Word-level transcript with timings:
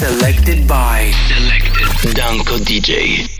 Selected 0.00 0.66
by 0.66 1.10
Selected 1.28 2.14
Danko 2.14 2.56
DJ. 2.56 3.39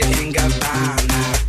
noite 0.00 0.32
Gabbana 0.32 1.41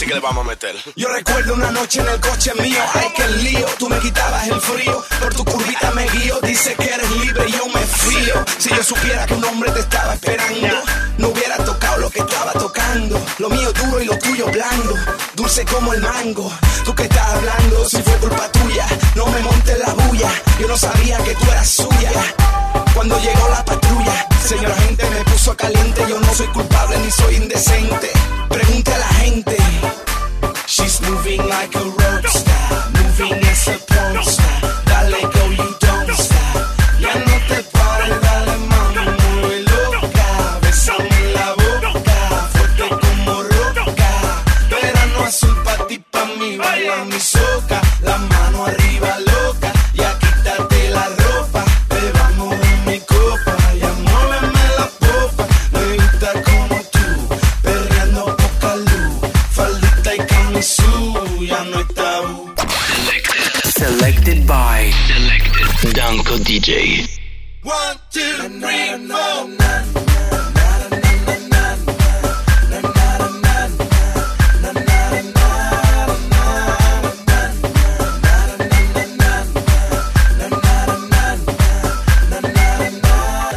sí 0.00 0.06
que 0.06 0.14
le 0.14 0.20
vamos 0.20 0.44
a 0.44 0.48
meter. 0.48 0.76
Yo 0.96 1.08
recuerdo 1.08 1.54
una 1.54 1.70
noche 1.70 2.00
en 2.00 2.08
el 2.08 2.20
coche 2.20 2.52
mío, 2.54 2.78
ay 2.94 3.12
que 3.16 3.28
lío, 3.28 3.66
tú 3.78 3.88
me 3.88 3.98
quitabas 3.98 4.48
el 4.48 4.60
frío, 4.60 5.04
por 5.20 5.34
tu 5.34 5.44
curvita 5.44 5.90
me 5.92 6.08
guío, 6.08 6.40
dice 6.42 6.74
que 6.74 6.94
eres 6.94 7.10
libre 7.10 7.48
y 7.48 7.52
yo 7.52 7.66
me 7.68 7.80
fío. 7.80 8.44
Si 8.58 8.68
yo 8.70 8.82
supiera 8.82 9.26
que 9.26 9.34
un 9.34 9.44
hombre 9.44 9.70
te 9.72 9.80
estaba 9.80 10.14
esperando, 10.14 10.82
no 11.18 11.28
hubiera 11.28 11.56
tocado 11.64 11.98
lo 11.98 12.10
que 12.10 12.20
estaba 12.20 12.52
tocando. 12.52 13.20
Lo 13.38 13.48
mío 13.50 13.72
duro 13.72 14.00
y 14.00 14.04
lo 14.06 14.18
tuyo 14.18 14.46
blando, 14.46 14.94
dulce 15.34 15.64
como 15.64 15.92
el 15.92 16.00
mango. 16.00 16.50
Tú 16.84 16.94
que 16.94 17.04
estás 17.04 17.34
hablando, 17.34 17.88
si 17.88 18.02
fue 18.02 18.14
culpa 18.18 18.50
tuya, 18.52 18.86
no 19.14 19.26
me 19.26 19.40
montes 19.40 19.78
la 19.78 19.92
bulla, 19.94 20.30
yo 20.58 20.68
no 20.68 20.76
sabía 20.76 21.18
que 21.18 21.34
tú 21.34 21.50
eras 21.50 21.68
suya. 21.68 22.12
Cuando 22.94 23.18
llegó 23.20 23.48
la 23.48 23.64
patrulla, 23.64 24.26
señora 24.40 24.74
gente 24.76 25.08
me 25.10 25.24
puso 25.24 25.56
caliente, 25.56 26.04
yo 26.08 26.18
no 26.20 26.34
soy 26.34 26.46
culpable 26.48 26.98
ni 26.98 27.10
soy 27.10 27.36
indecente. 27.36 28.10
Pregunte 28.48 28.92
a 28.92 28.98
la 28.98 29.08
gente. 29.22 29.56
She's 30.66 31.00
moving 31.02 31.42
like 31.48 31.76
a 31.76 31.82
rock 31.82 32.49
DJ. 66.60 67.08
One, 67.62 67.96
two, 68.10 68.20
three, 68.60 69.08
four. 69.08 69.48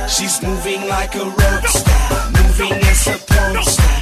She's 0.07 0.41
moving 0.41 0.87
like 0.87 1.15
a 1.15 1.25
rock 1.25 1.67
star, 1.67 2.31
moving 2.31 2.71
as 2.71 3.07
a 3.07 3.17
porn 3.27 3.63
star. 3.63 3.92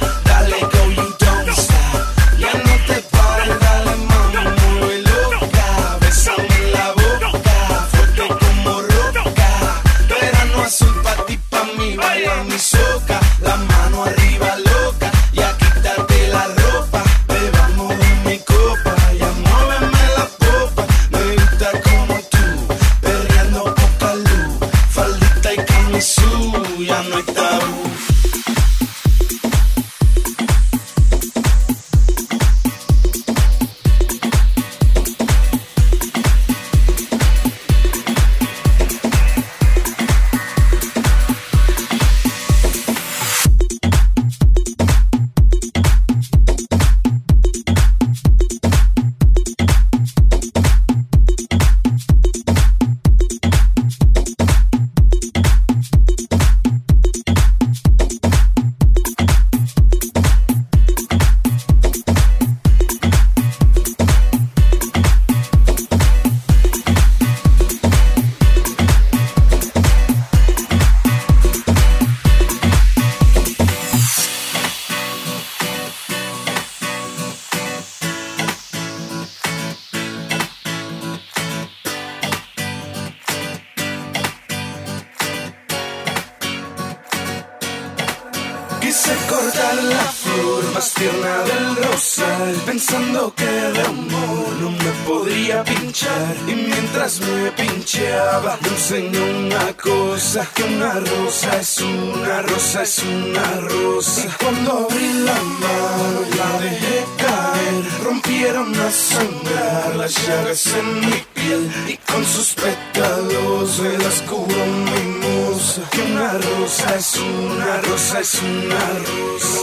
Quise 88.92 89.16
cortar 89.26 89.82
la 89.84 90.04
flor 90.22 90.64
más 90.74 90.92
del 90.94 91.76
rosal 91.76 92.54
Pensando 92.66 93.34
que 93.34 93.46
de 93.46 93.80
amor 93.80 94.48
no 94.60 94.70
me 94.70 94.92
podría 95.06 95.64
pinchar. 95.64 96.36
Y 96.46 96.54
mientras 96.56 97.20
me 97.20 97.50
pincheaba 97.52 98.58
me 98.60 98.68
enseñó 98.68 99.24
una 99.24 99.74
cosa 99.78 100.46
Que 100.54 100.64
una 100.64 100.92
rosa 100.92 101.58
es 101.58 101.80
una 101.80 102.42
rosa 102.42 102.82
es 102.82 102.98
una 102.98 103.60
rosa. 103.60 104.26
Y 104.26 104.44
cuando 104.44 104.86
abrí 104.86 105.12
la 105.24 105.40
mano 105.62 106.20
la 106.36 106.60
dejé 106.60 107.04
caer. 107.16 108.04
Rompieron 108.04 108.78
a 108.78 108.90
sangrar 108.90 109.96
las 109.96 110.14
llagas 110.26 110.66
en 110.66 111.00
mi 111.00 111.24
piel 111.32 111.72
Y 111.88 111.96
con 111.96 112.22
sus 112.26 112.52
pétalos 112.52 113.78
me 113.78 113.96
las 113.96 114.20
cubrió 114.28 114.66
mi 114.66 115.21
Que 115.62 116.02
una 116.02 116.32
rosa 116.32 116.96
es 116.96 117.20
una 117.20 117.80
rosa 117.82 118.20
es 118.20 118.42
una 118.42 118.80
rosa 118.98 119.62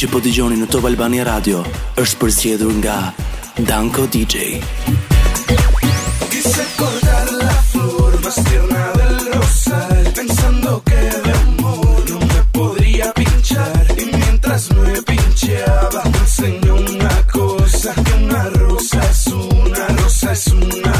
që 0.00 0.08
po 0.08 0.16
dëgjoni 0.24 0.56
në 0.56 0.66
Top 0.72 0.86
Albania 0.88 1.26
Radio 1.28 1.58
është 2.00 2.18
përzgjedhur 2.22 2.70
nga 2.78 2.94
Danko 3.68 4.06
DJ. 4.08 4.56
Quise 6.32 6.64
cortar 6.78 7.28
la 7.36 7.56
flor 7.68 8.16
más 8.24 8.38
tierna 8.46 8.84
del 8.96 9.18
rosal 9.34 10.08
Pensando 10.16 10.80
que 10.88 11.02
de 11.26 11.32
amor 11.42 12.00
no 12.08 12.18
me 12.32 12.40
podría 12.56 13.12
pinchar 13.12 13.84
Y 13.98 14.06
mientras 14.16 14.70
me 14.72 15.02
pincheaba 15.02 16.02
me 16.12 16.18
enseñó 16.18 16.74
una 16.76 17.16
cosa 17.26 17.92
Que 17.92 18.24
una 18.24 18.44
rosa 18.56 19.00
es 19.10 19.26
una 19.26 19.86
rosa 20.00 20.32
es 20.32 20.46
una 20.46 20.99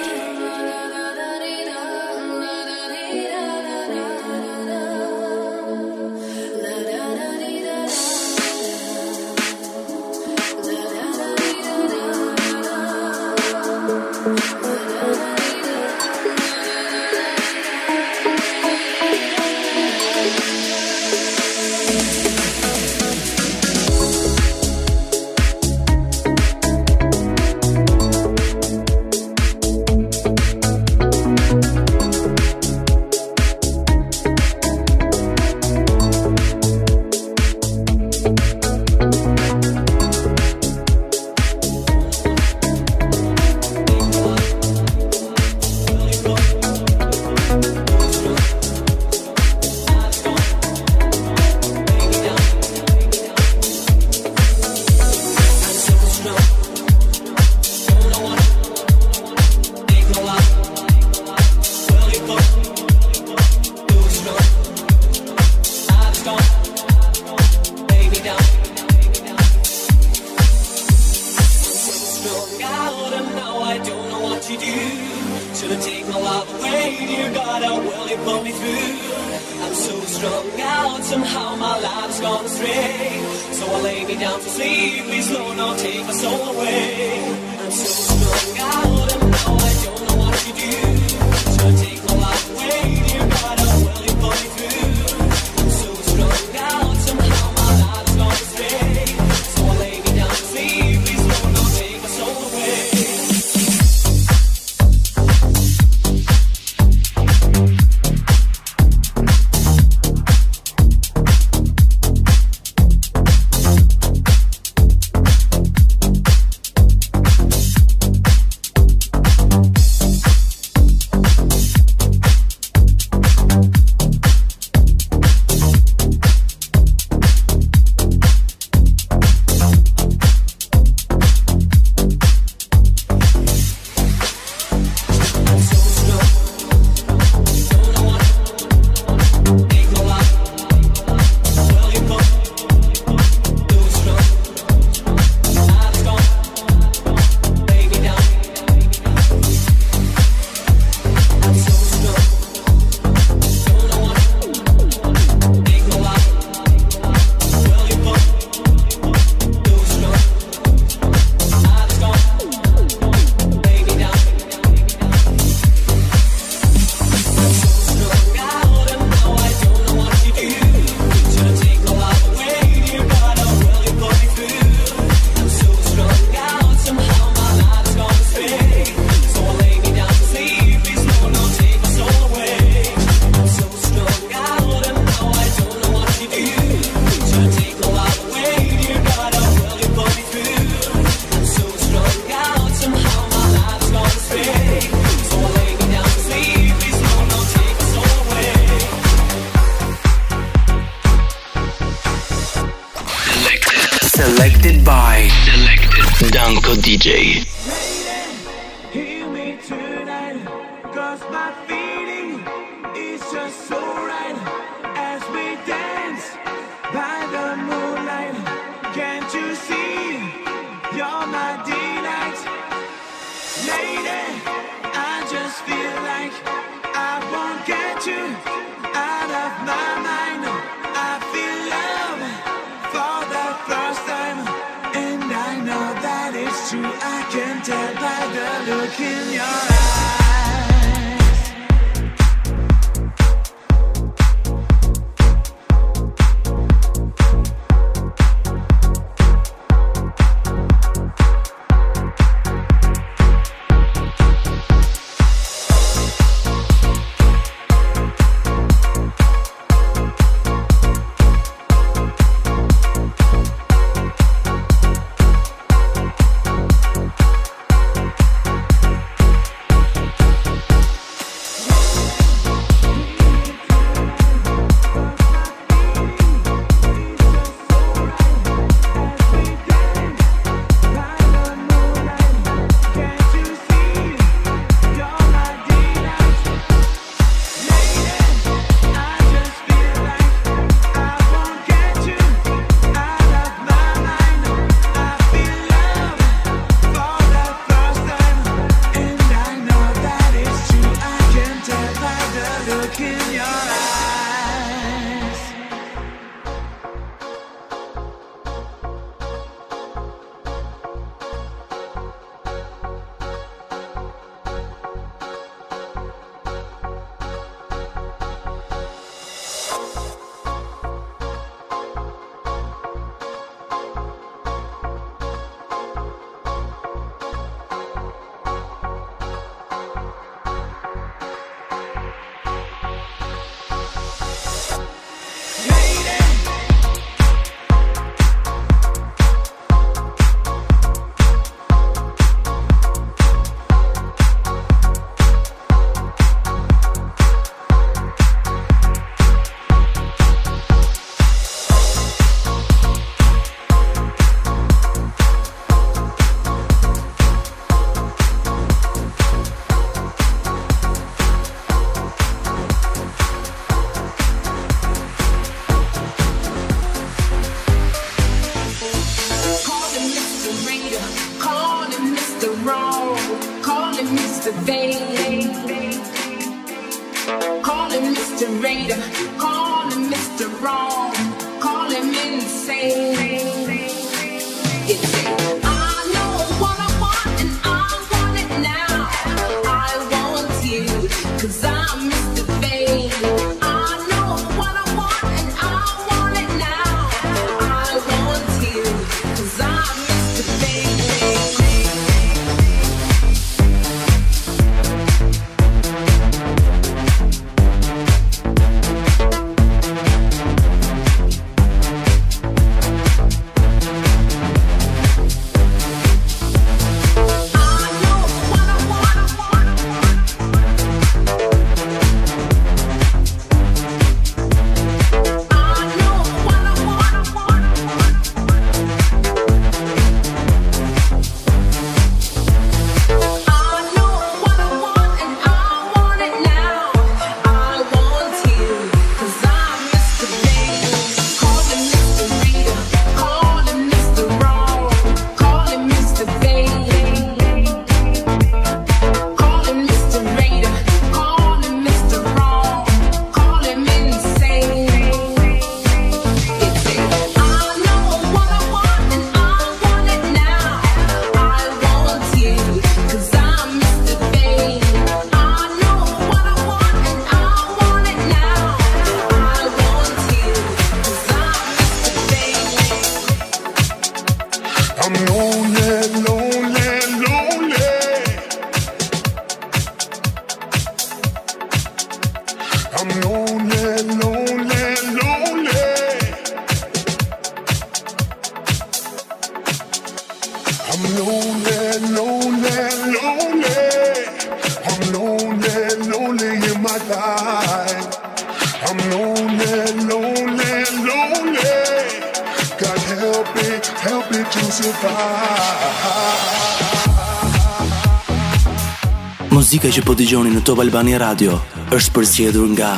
Në 510.61 510.65
Top 510.67 510.81
Albania 510.83 511.17
Radio 511.17 511.55
është 511.95 512.13
përzgjedhur 512.13 512.73
nga 512.75 512.91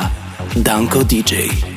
Danko 0.66 1.00
DJ. 1.08 1.73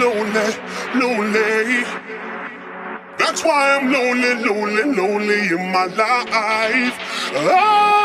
lonely, 0.00 0.50
lonely. 0.94 1.84
That's 3.18 3.44
why 3.44 3.76
I'm 3.76 3.92
lonely, 3.92 4.34
lonely, 4.44 4.84
lonely 4.94 5.48
in 5.48 5.72
my 5.72 5.86
life. 5.86 6.98
Oh! 7.34 7.99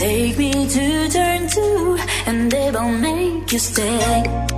Take 0.00 0.38
me 0.38 0.50
to 0.66 1.08
turn 1.10 1.46
two, 1.46 1.98
and 2.26 2.50
they 2.50 2.70
will 2.70 2.88
make 2.88 3.52
you 3.52 3.58
stay. 3.58 4.49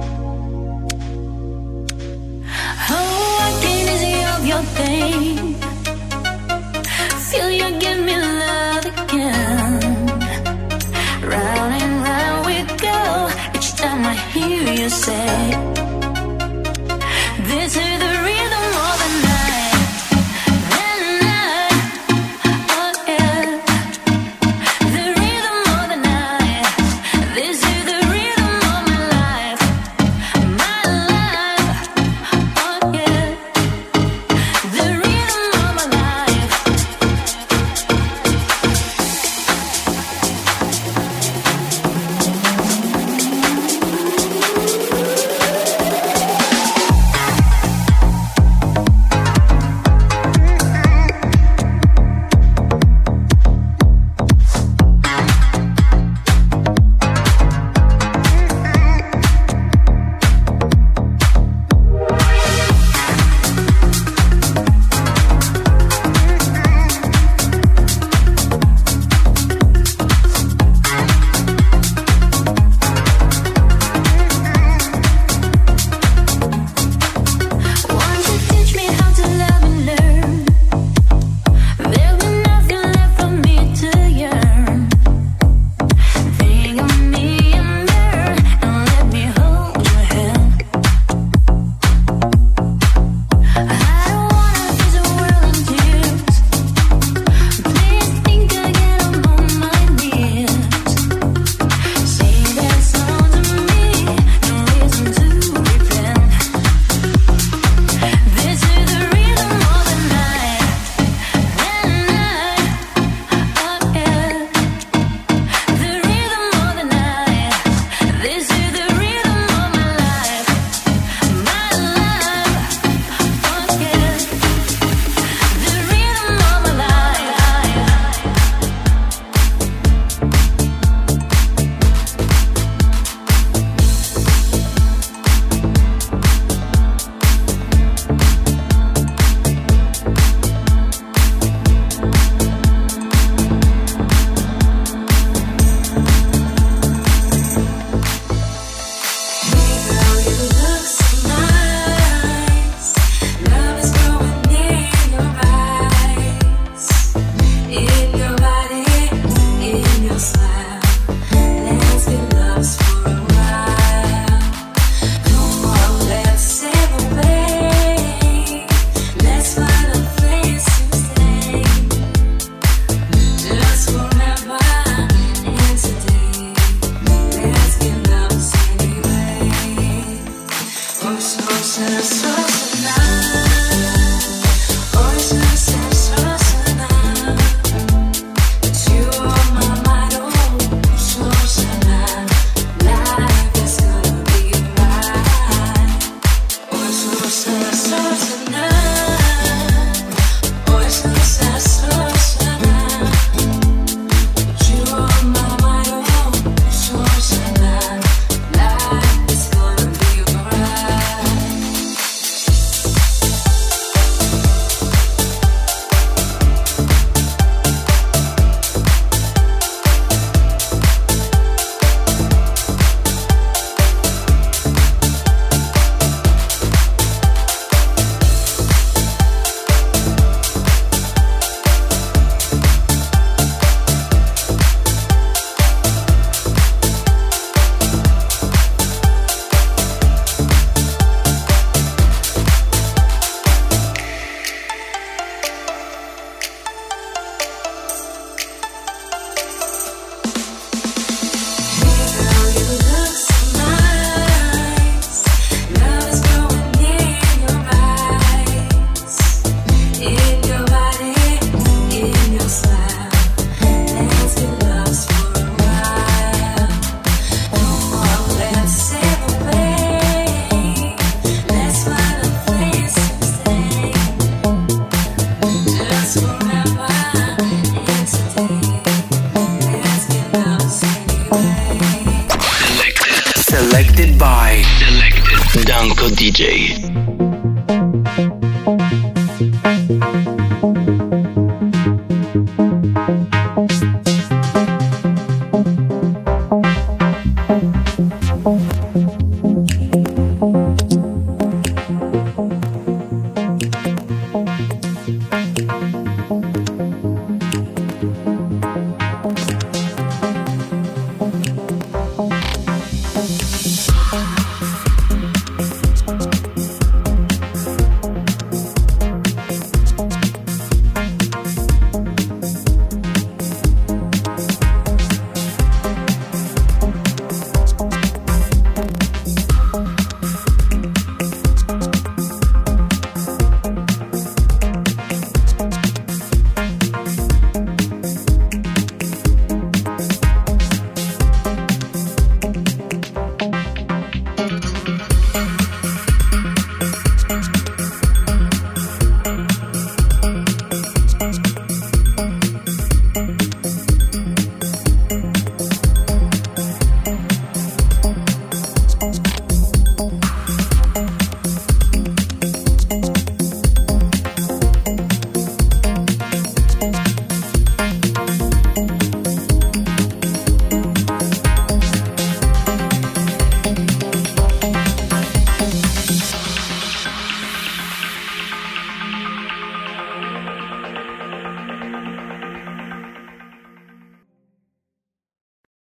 Bye. 298.42 298.81